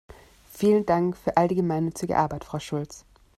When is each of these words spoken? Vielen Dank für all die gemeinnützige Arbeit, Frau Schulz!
Vielen 0.51 0.83
Dank 0.87 1.15
für 1.15 1.37
all 1.37 1.47
die 1.47 1.53
gemeinnützige 1.53 2.17
Arbeit, 2.17 2.43
Frau 2.43 2.57
Schulz! 2.57 3.05